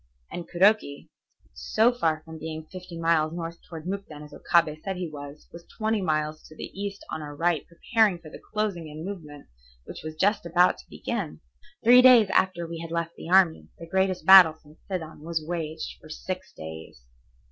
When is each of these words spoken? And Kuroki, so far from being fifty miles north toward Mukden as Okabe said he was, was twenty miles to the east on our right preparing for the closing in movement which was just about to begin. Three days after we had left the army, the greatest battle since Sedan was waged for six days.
And 0.31 0.49
Kuroki, 0.49 1.09
so 1.53 1.91
far 1.93 2.23
from 2.25 2.39
being 2.39 2.65
fifty 2.71 2.97
miles 2.99 3.33
north 3.33 3.59
toward 3.69 3.85
Mukden 3.85 4.23
as 4.23 4.33
Okabe 4.33 4.81
said 4.81 4.95
he 4.95 5.07
was, 5.07 5.47
was 5.53 5.63
twenty 5.77 6.01
miles 6.01 6.41
to 6.47 6.55
the 6.55 6.71
east 6.73 7.05
on 7.11 7.21
our 7.21 7.35
right 7.35 7.63
preparing 7.67 8.17
for 8.17 8.31
the 8.31 8.39
closing 8.51 8.87
in 8.87 9.05
movement 9.05 9.45
which 9.85 10.01
was 10.03 10.15
just 10.15 10.43
about 10.43 10.79
to 10.79 10.89
begin. 10.89 11.41
Three 11.83 12.01
days 12.01 12.31
after 12.31 12.65
we 12.67 12.79
had 12.79 12.89
left 12.89 13.13
the 13.15 13.29
army, 13.29 13.67
the 13.77 13.85
greatest 13.87 14.25
battle 14.25 14.55
since 14.63 14.79
Sedan 14.87 15.19
was 15.19 15.45
waged 15.47 15.99
for 16.01 16.09
six 16.09 16.51
days. 16.51 17.05